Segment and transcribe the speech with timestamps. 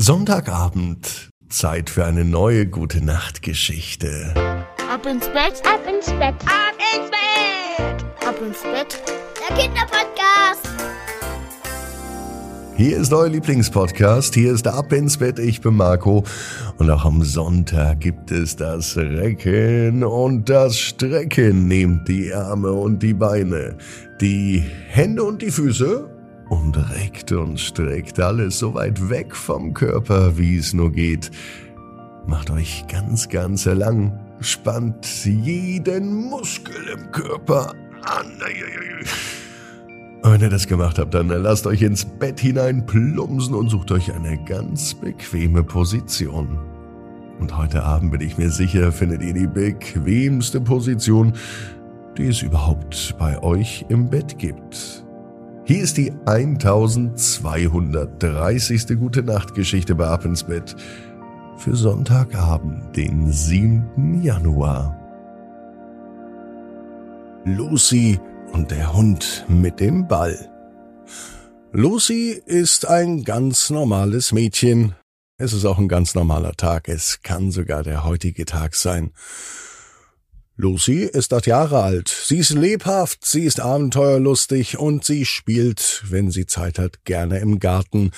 [0.00, 4.32] Sonntagabend, Zeit für eine neue gute Nachtgeschichte.
[4.88, 9.02] Ab ins Bett, ab ins Bett, ab ins Bett, ab ins Bett.
[9.40, 10.68] Der Kinderpodcast.
[12.76, 14.34] Hier ist euer Lieblingspodcast.
[14.34, 15.40] Hier ist Ab ins Bett.
[15.40, 16.22] Ich bin Marco.
[16.76, 21.66] Und auch am Sonntag gibt es das Recken und das Strecken.
[21.66, 23.76] Nehmt die Arme und die Beine,
[24.20, 26.17] die Hände und die Füße
[26.48, 31.30] und reckt und streckt alles so weit weg vom Körper, wie es nur geht.
[32.26, 37.72] Macht euch ganz, ganz lang, spannt jeden Muskel im Körper
[38.04, 38.38] an.
[40.22, 44.12] Wenn ihr das gemacht habt, dann lasst euch ins Bett hinein plumpsen und sucht euch
[44.12, 46.58] eine ganz bequeme Position.
[47.40, 51.32] Und heute Abend bin ich mir sicher, findet ihr die bequemste Position,
[52.18, 55.07] die es überhaupt bei euch im Bett gibt.
[55.68, 58.98] Hier ist die 1230.
[58.98, 60.74] Gute Nacht Geschichte bei Ab ins Bett
[61.58, 64.22] für Sonntagabend, den 7.
[64.22, 64.96] Januar.
[67.44, 68.18] Lucy
[68.52, 70.50] und der Hund mit dem Ball.
[71.72, 74.94] Lucy ist ein ganz normales Mädchen.
[75.36, 76.88] Es ist auch ein ganz normaler Tag.
[76.88, 79.10] Es kann sogar der heutige Tag sein.
[80.60, 82.08] Lucy ist acht Jahre alt.
[82.08, 87.60] Sie ist lebhaft, sie ist abenteuerlustig und sie spielt, wenn sie Zeit hat, gerne im
[87.60, 88.10] Garten.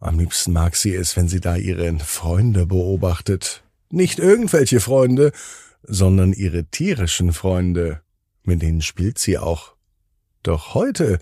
[0.00, 3.64] Am liebsten mag sie es, wenn sie da ihre Freunde beobachtet.
[3.90, 5.30] Nicht irgendwelche Freunde,
[5.82, 8.00] sondern ihre tierischen Freunde.
[8.44, 9.74] Mit denen spielt sie auch.
[10.42, 11.18] Doch heute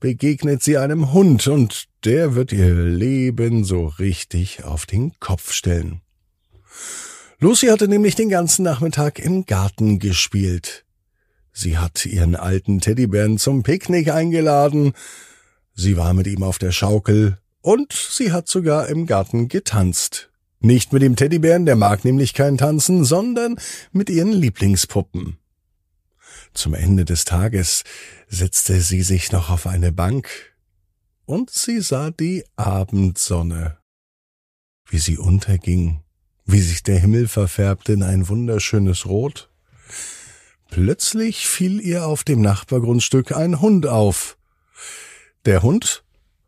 [0.00, 6.00] begegnet sie einem Hund und der wird ihr Leben so richtig auf den Kopf stellen.
[7.44, 10.86] Lucy hatte nämlich den ganzen Nachmittag im Garten gespielt.
[11.52, 14.94] Sie hat ihren alten Teddybären zum Picknick eingeladen,
[15.74, 20.30] sie war mit ihm auf der Schaukel und sie hat sogar im Garten getanzt.
[20.60, 23.56] Nicht mit dem Teddybären, der mag nämlich kein Tanzen, sondern
[23.92, 25.36] mit ihren Lieblingspuppen.
[26.54, 27.84] Zum Ende des Tages
[28.26, 30.30] setzte sie sich noch auf eine Bank
[31.26, 33.76] und sie sah die Abendsonne,
[34.88, 36.03] wie sie unterging
[36.46, 39.48] wie sich der Himmel verfärbte in ein wunderschönes Rot.
[40.70, 44.36] Plötzlich fiel ihr auf dem Nachbargrundstück ein Hund auf.
[45.46, 46.04] Der Hund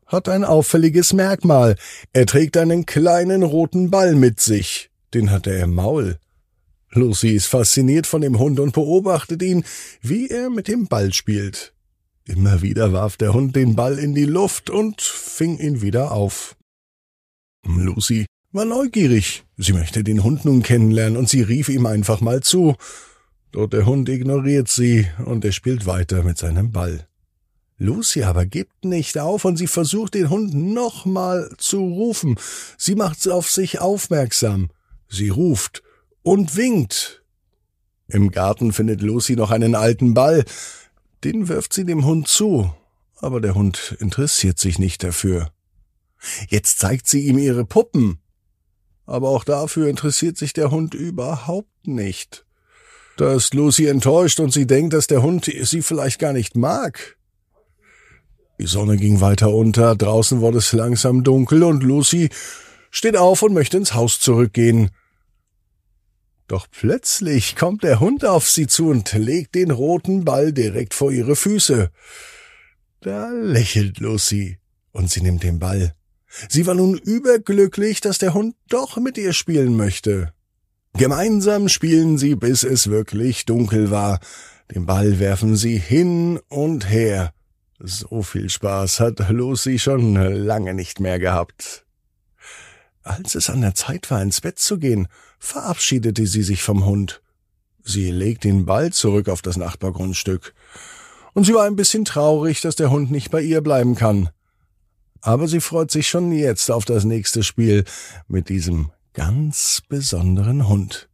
[0.07, 1.77] hat ein auffälliges Merkmal.
[2.13, 4.91] Er trägt einen kleinen roten Ball mit sich.
[5.15, 6.19] Den hat er im Maul.
[6.91, 9.65] Lucy ist fasziniert von dem Hund und beobachtet ihn,
[10.01, 11.75] wie er mit dem Ball spielt.
[12.25, 16.57] Immer wieder warf der Hund den Ball in die Luft und fing ihn wieder auf.
[17.65, 18.27] Lucy
[18.57, 19.45] war neugierig.
[19.59, 22.75] Sie möchte den Hund nun kennenlernen und sie rief ihm einfach mal zu.
[23.53, 27.07] Doch der Hund ignoriert sie und er spielt weiter mit seinem Ball.
[27.79, 32.37] Lucy aber gibt nicht auf und sie versucht den Hund nochmal zu rufen.
[32.79, 34.71] Sie macht auf sich aufmerksam.
[35.09, 35.83] Sie ruft
[36.23, 37.23] und winkt.
[38.09, 40.45] Im Garten findet Lucy noch einen alten Ball.
[41.25, 42.73] Den wirft sie dem Hund zu,
[43.17, 45.51] aber der Hund interessiert sich nicht dafür.
[46.49, 48.19] Jetzt zeigt sie ihm ihre Puppen
[49.07, 52.45] aber auch dafür interessiert sich der Hund überhaupt nicht.
[53.17, 57.17] Da ist Lucy enttäuscht und sie denkt, dass der Hund sie vielleicht gar nicht mag.
[58.59, 62.31] Die Sonne ging weiter unter, draußen wurde es langsam dunkel und Lucy
[62.91, 64.91] steht auf und möchte ins Haus zurückgehen.
[66.47, 71.11] Doch plötzlich kommt der Hund auf sie zu und legt den roten Ball direkt vor
[71.11, 71.91] ihre Füße.
[73.01, 74.59] Da lächelt Lucy
[74.93, 75.95] und sie nimmt den Ball.
[76.49, 80.33] Sie war nun überglücklich, dass der Hund doch mit ihr spielen möchte.
[80.95, 84.21] Gemeinsam spielen sie, bis es wirklich dunkel war.
[84.75, 87.33] Den Ball werfen sie hin und her.
[87.79, 91.85] So viel Spaß hat Lucy schon lange nicht mehr gehabt.
[93.03, 95.09] Als es an der Zeit war, ins Bett zu gehen,
[95.39, 97.23] verabschiedete sie sich vom Hund.
[97.85, 100.55] Sie legte den Ball zurück auf das Nachbargrundstück.
[101.35, 104.31] Und sie war ein bisschen traurig, dass der Hund nicht bei ihr bleiben kann
[105.23, 107.85] aber sie freut sich schon jetzt auf das nächste Spiel
[108.29, 111.09] mit diesem ganz besonderen Hund.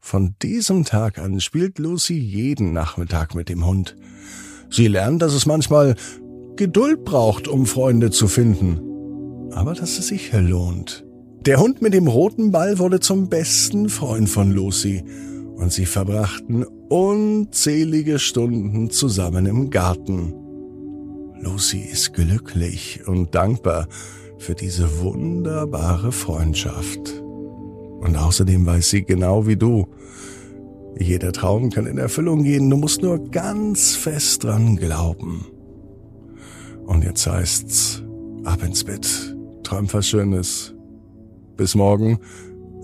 [0.00, 3.96] Von diesem Tag an spielt Lucy jeden Nachmittag mit dem Hund.
[4.70, 5.96] Sie lernt, dass es manchmal
[6.56, 11.04] Geduld braucht, um Freunde zu finden, aber dass es sich lohnt.
[11.46, 15.04] Der Hund mit dem roten Ball wurde zum besten Freund von Lucy
[15.56, 20.34] und sie verbrachten unzählige Stunden zusammen im Garten.
[21.40, 23.88] Lucy ist glücklich und dankbar
[24.38, 27.22] für diese wunderbare Freundschaft.
[28.00, 29.88] Und außerdem weiß sie genau wie du,
[30.98, 35.46] jeder Traum kann in Erfüllung gehen, du musst nur ganz fest dran glauben.
[36.86, 38.02] Und jetzt heißt's,
[38.44, 40.74] ab ins Bett, träum was Schönes.
[41.56, 42.18] Bis morgen,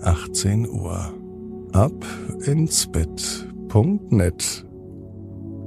[0.01, 1.13] 18 Uhr.
[1.73, 2.05] Ab
[2.45, 4.65] ins Bett.net.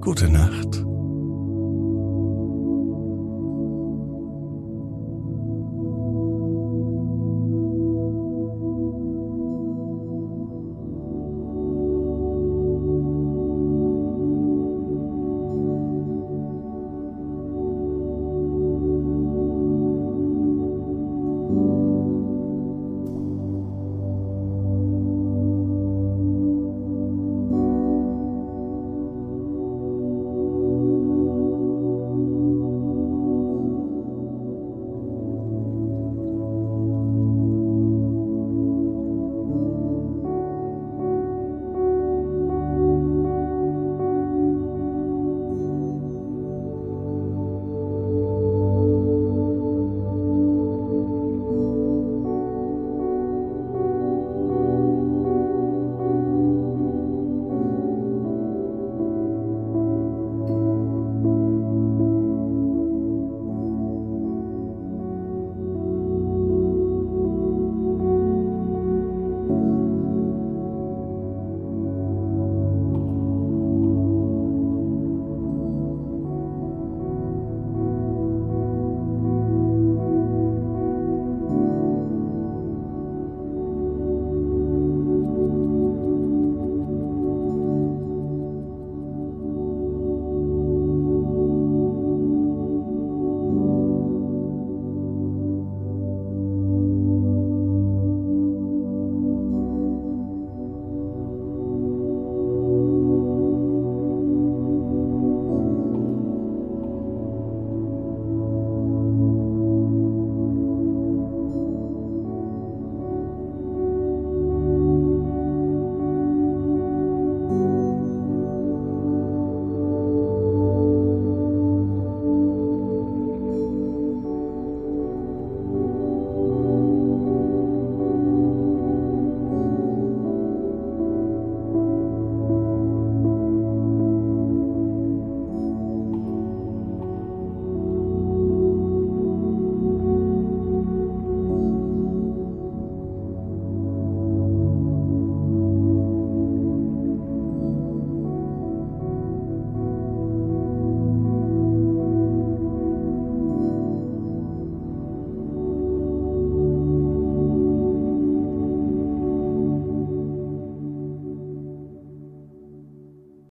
[0.01, 0.88] Gute Nacht.